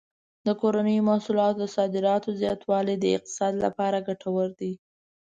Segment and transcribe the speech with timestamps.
[0.45, 4.73] د کورنیو محصولاتو د صادراتو زیاتوالی د اقتصاد لپاره ګټور دی.